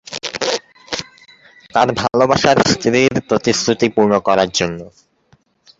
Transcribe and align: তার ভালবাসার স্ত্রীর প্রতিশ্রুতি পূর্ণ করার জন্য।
তার 1.73 1.87
ভালবাসার 1.99 2.57
স্ত্রীর 2.71 3.15
প্রতিশ্রুতি 3.29 3.87
পূর্ণ 3.95 4.13
করার 4.27 4.49
জন্য। 4.51 4.79